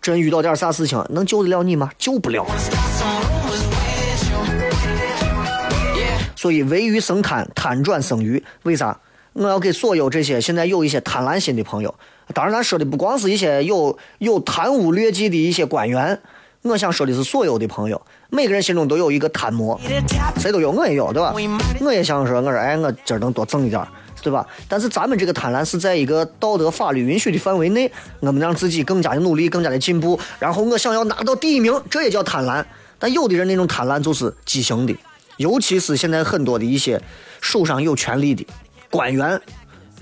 [0.00, 1.90] 真遇到点啥事情，能救得了你吗？
[1.98, 2.46] 救不了。
[6.34, 8.42] 所以，为鱼生贪，贪转生愚。
[8.62, 8.98] 为啥？
[9.34, 11.94] 我要给所有这些现在有一些贪婪心的朋友，
[12.34, 16.20] 当然，咱说的不光是一些有有贪污劣迹的一些官员。
[16.62, 19.80] 我想说的是，所有的朋友，每个人心中都有一个贪魔，
[20.36, 21.32] 谁都有，我也有，对吧？
[21.80, 23.82] 我也想说，我说，哎，我今儿能多挣一点，
[24.22, 24.46] 对吧？
[24.68, 30.20] 但是咱们这个贪婪是在一个道德法律允许的范围内，我们让自己更加的努力，更加的进步。
[30.38, 32.62] 然后我想要拿到第一名，这也叫贪婪。
[32.98, 34.94] 但有的人那种贪婪就是畸形的，
[35.38, 37.00] 尤其是现在很多的一些
[37.40, 38.46] 手上有权力的
[38.90, 39.40] 官员，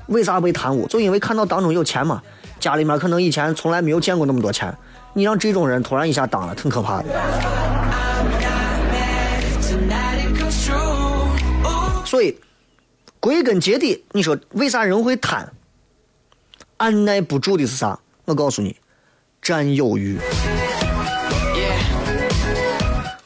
[0.09, 0.88] 为啥被贪污？
[0.88, 2.21] 就因为看到当中有钱嘛，
[2.59, 4.77] 家里面可能以前从来没有见过那么多钱。
[5.18, 7.09] 你让这种人突然一下当了，挺可怕的。
[12.04, 12.38] 所以，
[13.18, 15.48] 归根结底，你说为啥人会贪？
[16.76, 17.98] 按耐不住的是啥？
[18.26, 18.76] 我告诉你，
[19.42, 20.20] 占有欲。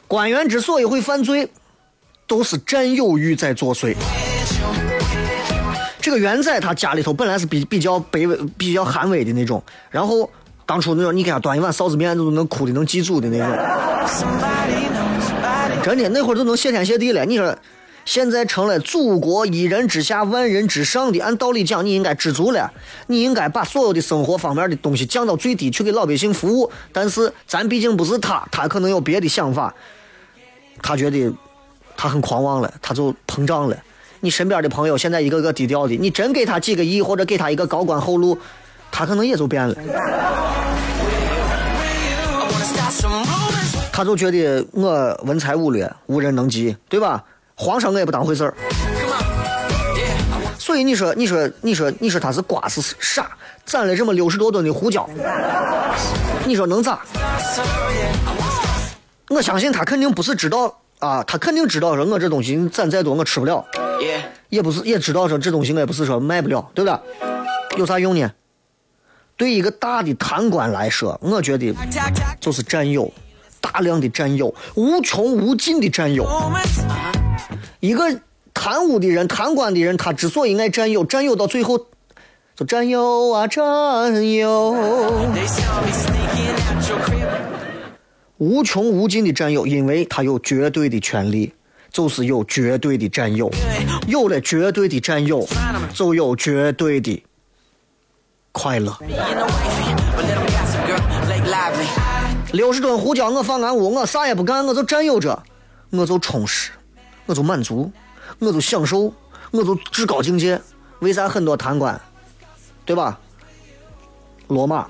[0.09, 1.47] 官员之所以会犯罪，
[2.27, 3.95] 都是占有欲在作祟。
[6.01, 10.31] 这个元仔他家里头本来是比比较卑微、比较寒微的那种，然后。
[10.73, 13.47] 当初那种，你给他端一碗臊子面，都能哭的能记住的那种。
[15.83, 17.27] 真的，那会儿都能谢天谢地了。
[17.27, 17.55] 你说，
[18.07, 22.73] 现在成了祖国一人之下万人之上的，按道理讲，你应该知足了，
[23.09, 26.71] 你应该把所有的生活方面的东西降到最低，去给老百姓服务。
[26.91, 29.75] 但是咱毕竟不是他，他可能有别的想法，
[30.81, 31.31] 他觉得
[31.99, 33.77] 他很狂妄了，他就膨胀了。
[34.21, 38.39] 你身边的朋友现在一个个低调的，你真给他几个亿或者给他一个高官厚禄。
[38.93, 39.75] 他可能也就变了，
[43.91, 47.25] 他就觉得我文才武略，无人能及，对吧？
[47.57, 48.55] 皇上我也不当回事儿，
[50.59, 53.31] 所以你说，你说，你说，你说他是瓜是傻，
[53.65, 55.09] 攒了这么六十多吨的胡椒，
[56.45, 57.01] 你说能咋？
[59.31, 63.65] 我相信他肯定不是知道啊，他肯定知道说我这东西攒再多我吃不了，
[64.51, 66.99] 也不是也知道说这东西我也不是说卖不了，对不对？
[67.79, 68.31] 有啥用呢？
[69.37, 71.75] 对一个大的贪官来说，我觉得
[72.41, 73.13] 就是占有，
[73.61, 76.25] 大量的占有，无穷无尽的占有。
[77.81, 78.21] 一个
[78.55, 81.79] 贪污的人、贪官的人，他之所以爱占有，占有到最后
[82.55, 84.71] 就占有啊占有，
[88.39, 91.53] 无穷无尽的占有，因为他有绝对的权利，
[91.91, 93.51] 就是有绝对的占有，
[94.07, 95.45] 有了绝对的占有，
[95.95, 97.25] 就有绝对的。
[98.53, 98.97] 快乐。
[102.53, 105.43] 六十吨胡椒，我放俺屋，我啥也不干，我就占有着，
[105.91, 106.71] 我就充实，
[107.27, 107.91] 我就满足，
[108.39, 109.13] 我就享受，
[109.51, 110.61] 我就至高境界。
[111.01, 112.01] 为啥很多贪官，
[112.85, 113.19] 对吧？
[114.49, 114.87] 罗马，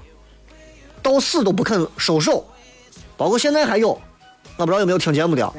[1.00, 2.44] 到死都不肯收手，
[3.16, 3.90] 包括现在还有，
[4.56, 5.52] 我不知道有没有听节目的，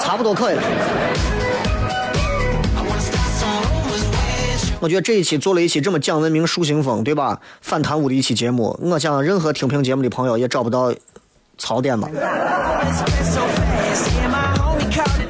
[0.00, 0.62] 差不多可以了。
[4.84, 7.40] 我觉得这一期做了一期这么讲文明、树新风，对吧？
[7.62, 10.92] 反贪污的一期节目，我想任何听评节目的朋友也找不到
[11.56, 12.06] 槽点吧。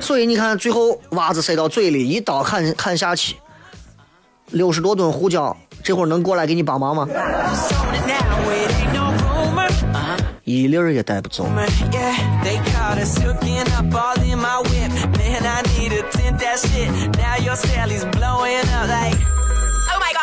[0.00, 3.36] 所以你看，最后袜子塞到嘴里，一刀砍砍下去，
[4.50, 7.06] 六十多吨胡椒，这会儿能过来给你帮忙吗？
[10.42, 11.46] 一粒儿也带不走。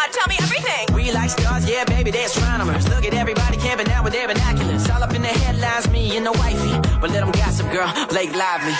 [0.10, 0.88] Tell me everything.
[0.96, 2.88] We like stars, yeah, baby, they're astronomers.
[2.90, 4.90] Look at everybody camping out with their binoculars.
[4.90, 6.74] All up in the headlines, me and the wifey.
[7.00, 8.74] But let them gossip, girl, Blake Lively.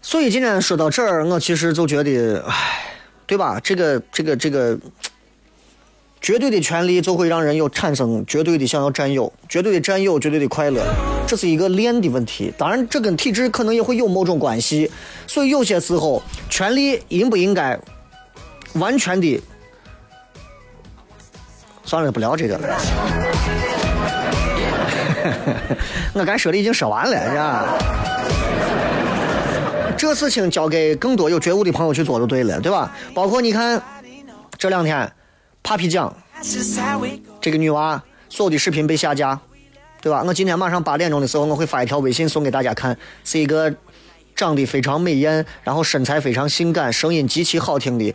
[0.00, 2.54] 所以今天说到这儿，我其实就觉得，唉，
[3.26, 3.60] 对吧？
[3.62, 4.78] 这个、这个、这个，
[6.20, 10.82] 绝对的权利就会让人有产生绝对的想要占有，绝对的占有，绝对的快乐，
[11.26, 12.52] 这是一个链的问题。
[12.56, 14.90] 当然，这跟体质可能也会有某种关系。
[15.26, 17.78] 所以有些时候，权利应不应该
[18.74, 19.40] 完全的……
[21.88, 22.68] 算了，不聊这个了。
[26.12, 27.64] 我该说的已经说完了，是吧？
[29.96, 32.94] 这事情交给更多有觉悟的朋友去做就对了，对吧？
[33.14, 33.82] 包括你看
[34.58, 35.10] 这两天。
[35.60, 36.14] Papi 酱，
[37.42, 39.38] 这个女娃所有的视频被下架，
[40.00, 40.22] 对吧？
[40.26, 43.74] 我今天晚上八点钟的时候，我会发一条微信送给大家看，是一个
[44.34, 48.14] 长得非常美艳，然后身材非常性感，声音极其好听的，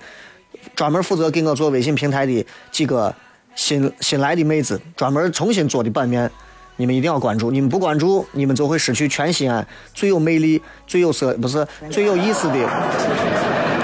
[0.74, 3.14] 专门负责给我做微信平台的几个
[3.56, 6.30] 新新来的妹子，专门重新做的版面，
[6.78, 12.56] 你们一定要关注，你们不关注，你们就会失去全西安最有魅力、最有色不是最有意思的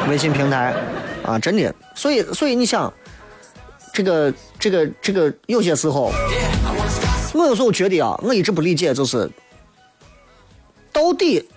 [0.10, 0.74] 微信平台
[1.24, 1.38] 啊！
[1.40, 2.92] 真的，所以所以你想。
[3.92, 6.12] 这个这个这个有些时候，
[7.34, 9.30] 我有时候觉得啊，我一直不理解，就是
[10.94, 11.50] 到底，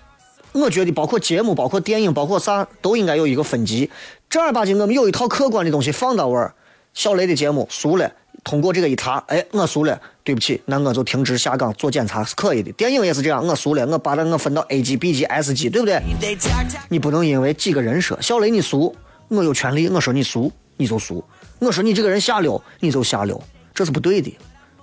[0.51, 3.89] 我觉得包括节目、包括电影、包括啥，都应该有一个分级。
[4.29, 6.55] 正儿八经，我们有一套客观的东西放到位儿。
[6.93, 8.11] 小雷的节目俗了，
[8.43, 12.71] 通过这个一查，哎，我俗了，对不起，那我就停职下岗做检查是可以的。
[12.73, 16.01] 电影也是这样，我俗了，我把它我分到 A 级、B 级、S 级，对不对？
[16.89, 18.95] 你不能因为几个人说，小雷你俗，
[19.27, 21.23] 我有权利，我说你俗你就俗。
[21.59, 23.41] 我说你这个人下流，你就下流，
[23.73, 24.37] 这是不对的。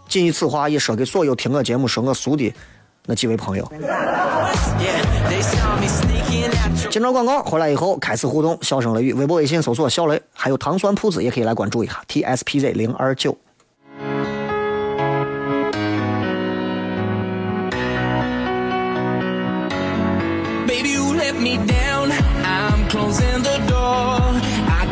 [0.09, 2.53] 谨以此话也说给所有听我节目说我俗的
[3.07, 3.73] 那几位朋友。
[6.91, 13.37] 接着广告回来以后开始互动，笑声雷雨，微博、微信搜索小雷，还有糖酸铺子也可以来关注一下 T S P Z 零二九。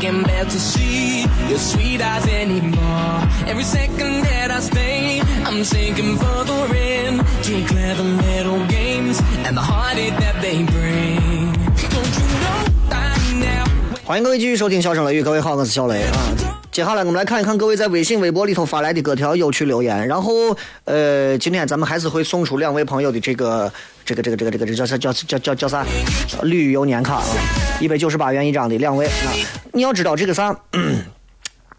[0.01, 3.21] can bear to see your sweet eyes anymore.
[3.47, 9.57] Every second that I stay, I'm sinking further in to your clever little games and
[9.57, 11.48] the heartache that they bring.
[14.09, 16.17] 欢迎各位继续收听《笑声雷雨》，各位好，我是小雷啊。
[16.73, 20.09] 接下来我们来看一看各位在微信、微博里头发来的各条有趣留言。
[20.09, 23.71] 然后，呃，今天咱们还是会送出两位朋友的这个、
[24.07, 24.97] 这个、这个、这个、这个，这叫啥？
[24.97, 25.85] 叫叫叫叫啥？
[26.41, 27.27] 旅游年卡啊，
[27.83, 29.29] 一百九十八元一张的两位啊。
[29.75, 31.03] 你要知道这个啥，嗯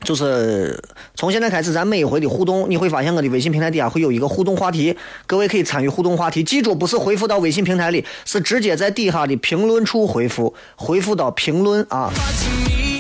[0.01, 0.81] 就是
[1.15, 4.95] 从现在开始，咱每一回的互动，你会发现我的微信平台底下会有一个互动话题，
[5.27, 6.43] 各位可以参与互动话题。
[6.43, 12.11] 记住，不是回复到微信平台里，是直接在底下的评论处回复，回复到评论啊。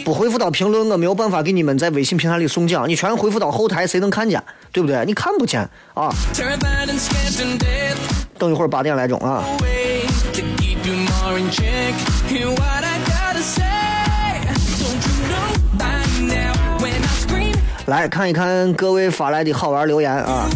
[0.05, 2.89] 不回复到评论，我没有办法给你们在微信平台里送奖。
[2.89, 4.43] 你全回复到后台，谁能看见？
[4.71, 5.05] 对不对？
[5.05, 5.61] 你看不见
[5.93, 6.09] 啊。
[8.37, 9.43] 等一会儿八点来钟啊。
[17.89, 20.47] 来看一看各位发来的好玩留言啊。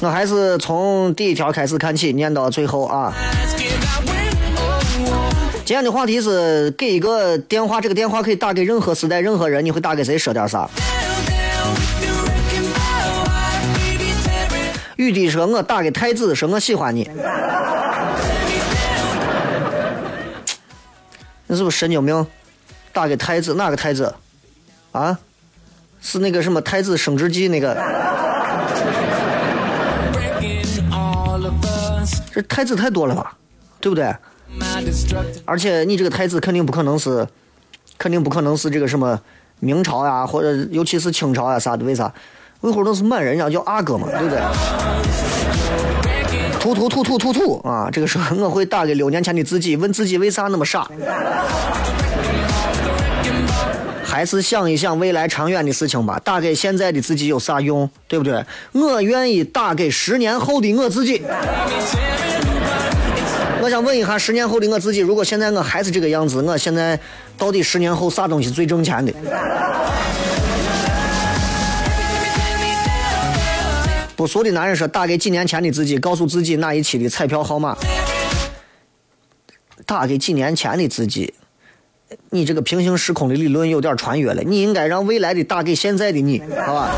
[0.00, 3.12] 我还是从第一条开始看起，念到最后啊。
[5.64, 10.18] 今天的话题是给一个电话，这个电话可以打给任何时代、任何人，你会打给谁？
[10.18, 10.68] 说点啥？
[14.96, 17.08] 玉帝说：“我打给太子，说我喜欢你。”
[21.46, 22.26] 那是不是神经病？
[22.92, 24.14] 打给太子，哪个太子？
[24.94, 25.18] 啊？
[26.00, 27.74] 是那个什么太子升职记那个？
[32.32, 33.36] 这太子太多了吧？
[33.80, 34.14] 对不对？
[35.44, 37.26] 而且你这个太子肯定不可能是，
[37.98, 39.20] 肯定不可能是这个什么
[39.60, 41.84] 明朝呀，或者尤其是清朝呀啥的？
[41.84, 42.12] 为啥？
[42.60, 44.40] 为会儿都是满人家叫阿哥嘛，对不对？
[46.60, 47.90] 突突突突突突啊！
[47.92, 50.88] 这个时候我会打给六年前的自己，问自己为啥那么傻？
[54.14, 56.20] 还是想一想未来长远的事情吧。
[56.22, 57.90] 打给现在的自己有啥用？
[58.06, 58.44] 对不对？
[58.70, 61.20] 我愿意打给十年后的我自己。
[63.60, 66.96] 我想问一下，十年后的我自己，如果现在我还是这个样子，我现在
[67.36, 69.12] 到底十年后啥东西最挣钱的？
[74.14, 77.76] 不熟的男人说，打给几年前的自己，告诉自己哪一期的彩票号码。
[79.84, 81.34] 打给几年前的自己，
[82.30, 84.42] 你这个平行时空的理论有点穿越了。
[84.42, 86.90] 你应该让未来的打给现在的你，好吧？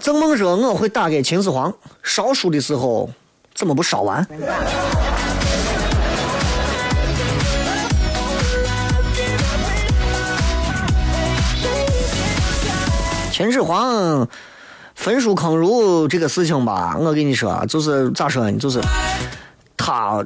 [0.00, 3.10] 曾梦说，我会打给秦始皇，烧书的时候。
[3.54, 4.26] 怎么不烧完？
[13.32, 14.28] 秦始皇
[14.94, 18.58] 焚书坑儒这个事情吧，我跟你说，就是咋说呢？
[18.58, 18.78] 就是
[19.74, 20.22] 他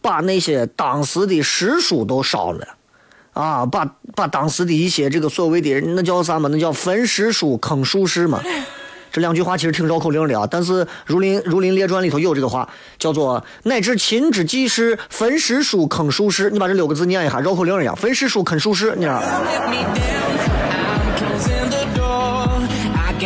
[0.00, 2.66] 把那些当时的诗书都烧了
[3.32, 3.84] 啊，把
[4.14, 8.40] 把当时的一些这个所谓的那叫啥嘛，那叫焚诗书坑术士嘛。
[9.10, 12.68] 这两句话其实挺绕口令的啊，但是《儒林儒林列传》里头有这个话，
[12.98, 16.50] 叫做“乃至秦之纪事，焚诗书坑术士”。
[16.52, 19.26] 你把这六个字念一下，绕口令一样，“焚诗书坑术士”，你知道吗？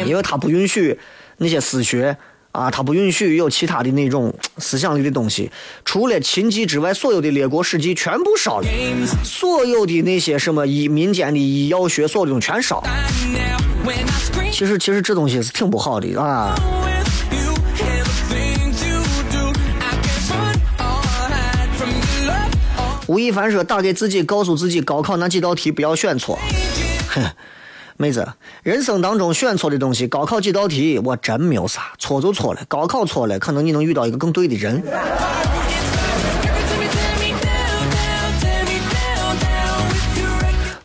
[0.07, 0.99] 因为他不允许
[1.37, 2.17] 那些私学
[2.53, 5.51] 啊，他不允许有其他的那种思想里的东西。
[5.85, 8.67] 除了秦记之外，所有的列国史记全部烧了，
[9.25, 12.83] 所有的那些什么医民间的医药学，所有的东西全烧。
[14.53, 16.55] 其实，其实这东西是挺不好的啊。
[23.07, 26.39] 吴亦凡说：“打给自己，告诉自己，高考那几道题不要选错。”
[27.09, 27.23] 哼，
[27.97, 28.27] 妹子，
[28.63, 32.61] 人生当中选错的东西，高考几道题我真没有啥，错就错了。
[32.69, 34.83] 高考错了，可能你能遇到一个更对的人。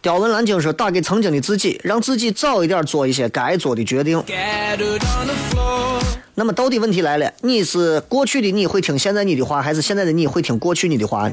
[0.01, 4.24] 刁文兰经说：“打给曾经的自己，让自己早一点做一些该做的决定。”
[6.34, 11.30] 那么，到底问题来了，你是过去的你会听现在你的话，还是现在的你会听过去你的话？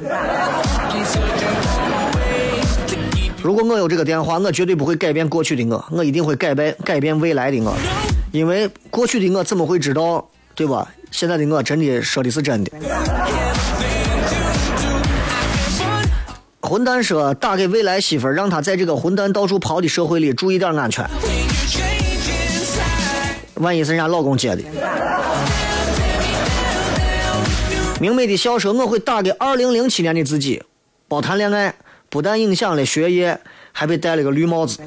[3.44, 7.76] 如果我有这个电话，我绝对不会改变过去的我，我一定会改变改变未来的我，
[8.32, 10.90] 因为过去的我怎么会知道，对吧？
[11.10, 12.72] 现在的我真的说的是真的。
[16.62, 21.06] 混蛋说打给未来媳妇儿，让她在这个混蛋到处跑的社会里注意点安全。
[23.56, 24.62] 万一是人家老公接的。
[28.00, 30.62] 明媚的笑说：“我会打给二零零七年的自己，
[31.08, 31.74] 包谈恋爱，
[32.14, 33.36] 不但影响了学业，
[33.72, 34.78] 还被戴了个绿帽子。”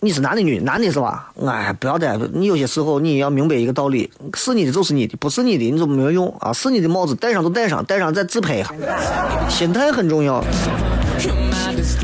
[0.00, 0.64] 你是男的女的？
[0.64, 1.30] 男的是吧？
[1.44, 2.16] 哎，不要戴。
[2.32, 6.50] 你有些时候你要明白一个道理：是你的就是你的，不是你的你就没有用啊！
[6.50, 8.72] 是你的帽子戴上就戴上，戴上再自拍一下。
[9.50, 10.42] 心态很重要。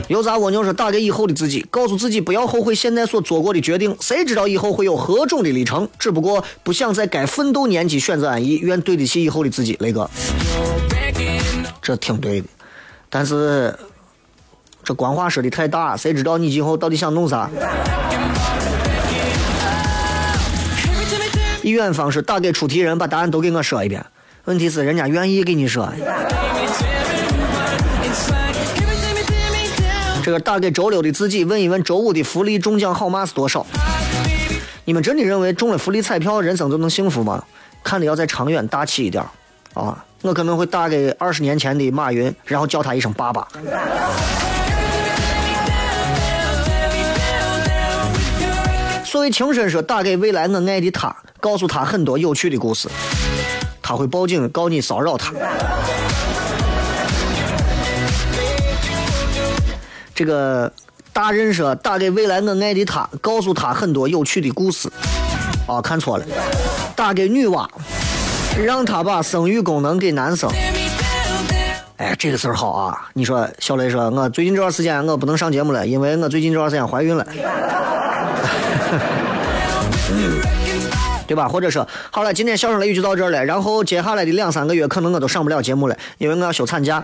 [0.08, 3.96] 油炸蜗牛说打给以后的自己，告诉自己不要后悔现在所做过的决定。
[4.00, 5.88] 谁知道以后会有何种的历程？
[5.98, 9.76] 只不过不想在该奋斗年纪选择安逸，愿对得起以后的自己。
[9.80, 10.10] 雷哥，
[11.80, 12.46] 这挺对的，
[13.08, 13.74] 但是。
[14.84, 17.48] 这官话说的太大，谁知道你今后到底想弄啥？
[21.62, 24.04] 一远方是打给出题人，把答案都给我说一遍。
[24.46, 25.88] 问题是人家愿意给你说。
[30.22, 33.66] 这个打给周六的自己，问一问周五的福利中奖号码是多少？
[34.84, 37.42] 你们真的认为中了福利彩票，人生就能幸福吗？
[37.82, 39.24] 看的要再长远大气一点
[39.74, 40.04] 啊！
[40.20, 43.48] 我可能会打给二十年前的马云，然后叫他一声爸爸。
[49.04, 52.88] 所谓情深说打给未来我爱的他，告诉他很多有趣的故事，
[53.82, 55.32] 他会报警告你骚扰他。
[60.14, 60.70] 这个
[61.12, 64.90] 大人说打给未来我爱的他，告诉他很多有趣的故事。
[65.66, 66.24] 啊，看错了，
[66.96, 67.68] 打给女娲，
[68.64, 70.50] 让他把生育功能给男生。
[71.98, 73.08] 哎，这个事儿好啊！
[73.14, 77.24] 你说小雷说，我最近这段时间我不能上节目了，因为我最近这段时间怀孕了。
[81.28, 81.48] 对吧？
[81.48, 83.44] 或者说，好了，今天笑声雷雨就到这儿了。
[83.44, 87.02] 然后接下来的两三个月，可能我都上不了节目了，因为我要休产假。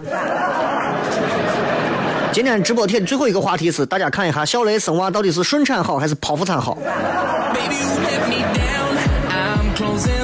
[2.39, 6.79] 今天直播贴最后一个话题是，大家看一下小雷生娃到底是顺产好还是剖腹产好？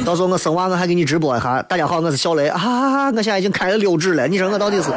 [0.04, 1.60] 到时候我生娃我还给你直播一下。
[1.62, 3.10] 大家好，我是小雷啊！
[3.10, 4.92] 我现在已经开了六指了，你说我到底是？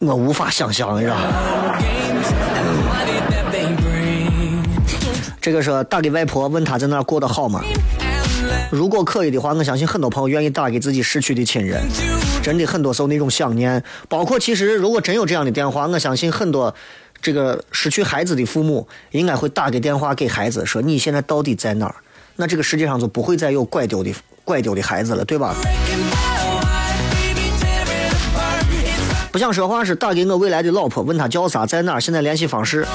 [0.00, 1.14] 我无法想象，你知道。
[5.40, 7.62] 这个是打给外婆，问她在那儿过得好吗？
[8.70, 11.82] 如果可以的话，我相信很多朋友愿意打给自己逝去的亲人。
[12.42, 16.72] 真的，很多时候那种想念，包括其实如果真有这样的电话，我相信很多
[17.20, 21.94] 这个失去孩子的父母应该会打个电话给孩子，说你现在到底在哪儿？
[22.36, 24.14] 那这个世界上就不会再有拐丢的
[24.44, 25.54] 拐丢的孩子了，对吧？
[29.32, 32.86] 不想说话是打给我未来的老婆，问她叫啥，在哪儿，现在联系方式。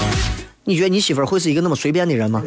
[0.63, 2.41] 你觉得你媳妇会是一个那么随便的人吗？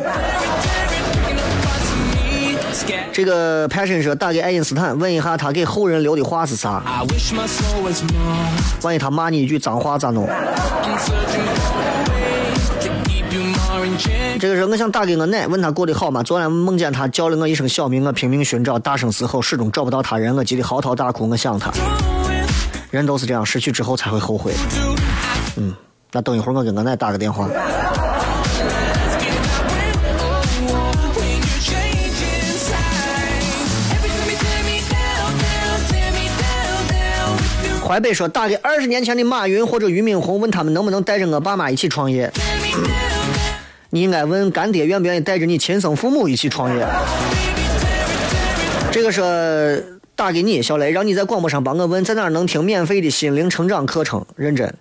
[3.18, 6.80] 这个 passion 说打给爱因斯坦，问一下他给后人留的话是啥？
[8.82, 10.24] 万一他骂你一句脏话咋弄？
[14.38, 16.22] 这个人我想打给我奶，问他过得好吗？
[16.22, 21.28] 昨晚梦见他叫了我一声小名，我拼命寻找，大声嘶吼，始终找不到他人，我急得嚎啕大哭。
[21.28, 21.72] 我想他，
[22.92, 24.52] 人都是这样，失去之后才会后悔。
[25.56, 25.74] 嗯，
[26.12, 27.48] 那等一会儿我给我奶打个电话。
[37.88, 42.30] 淮北说，大概二十年前的马云或者俞敏洪问他们能不能带着我爸妈一起创业，
[43.88, 46.86] 你应该问干爹愿不愿意带着你亲生父母一起创业。
[48.92, 54.26] 这个是打给你，小雷，让你在广播上帮我问，在哪能听免费的心灵成长课程？
[54.36, 54.74] 认真，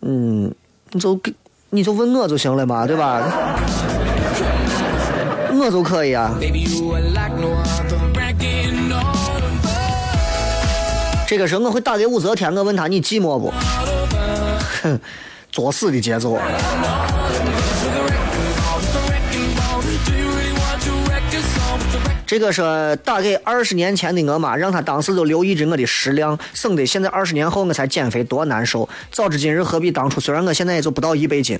[0.00, 0.50] 嗯，
[0.92, 1.34] 你就给
[1.68, 3.30] 你就问我就行了嘛，对吧？
[5.52, 6.34] 我就可以啊。
[11.32, 13.50] 这个时候我会打给武则天，我问他你寂寞不？
[14.84, 15.00] 哼，
[15.50, 16.38] 作死的节奏。
[22.26, 28.86] 这个是打给二十年前的我妈，让她当时就留意着我的食量，省得现在二十年后我才减肥多难受。
[29.10, 30.20] 早知今日何必当初？
[30.20, 31.58] 虽然我现在也就不到一百斤，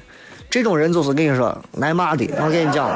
[0.50, 2.28] 这种人就是跟你说挨骂的。
[2.36, 2.90] 我跟你讲，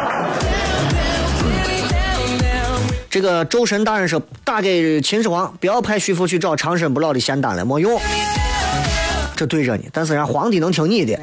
[3.17, 7.99] 这个周神大人说打给秦始皇，不要派徐福去找长生不老的仙丹了，没用。
[9.35, 11.19] 这对着你，但是人家皇帝能听你的。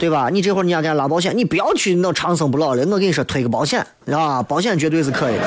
[0.00, 0.30] 对吧？
[0.32, 2.82] 你这会儿你要给拉保险，你不要去弄长生不老了。
[2.86, 5.42] 我跟你说，推个保险啊，保险绝对是可以的。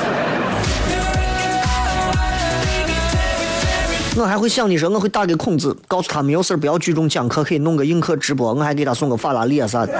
[4.14, 9.92] 我还会想你说，我会打给孔子，告诉他没有事不要聚众讲课，可以弄个映客直播，我还给他送个法拉利啊啥的。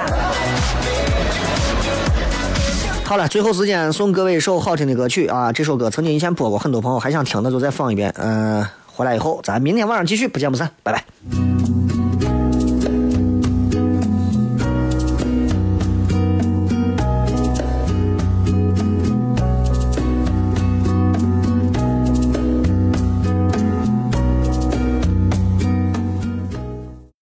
[3.12, 5.52] 好了，最后时间送各位一首好听的歌曲啊！
[5.52, 8.10] 这首歌曾经以前播过，很多朋友还想听，那就再放一遍。
[8.16, 11.51] 嗯，回来以后咱明天晚上继续，不见不散，拜拜。